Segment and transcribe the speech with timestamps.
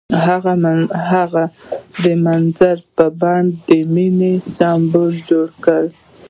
[1.15, 1.43] هغه
[2.03, 5.83] د منظر په بڼه د مینې سمبول جوړ کړ.